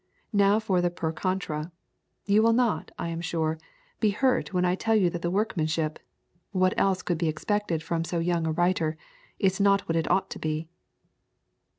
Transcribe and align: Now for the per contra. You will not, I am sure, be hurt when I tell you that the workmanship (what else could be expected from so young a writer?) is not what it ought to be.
Now 0.33 0.57
for 0.59 0.81
the 0.81 0.89
per 0.89 1.11
contra. 1.11 1.71
You 2.25 2.41
will 2.41 2.53
not, 2.53 2.89
I 2.97 3.09
am 3.09 3.21
sure, 3.21 3.59
be 3.99 4.09
hurt 4.09 4.51
when 4.51 4.65
I 4.65 4.73
tell 4.73 4.95
you 4.95 5.11
that 5.11 5.21
the 5.21 5.29
workmanship 5.29 5.99
(what 6.51 6.73
else 6.75 7.03
could 7.03 7.19
be 7.19 7.27
expected 7.29 7.83
from 7.83 8.03
so 8.03 8.17
young 8.17 8.47
a 8.47 8.51
writer?) 8.51 8.97
is 9.37 9.59
not 9.59 9.81
what 9.81 9.95
it 9.95 10.09
ought 10.09 10.31
to 10.31 10.39
be. 10.39 10.67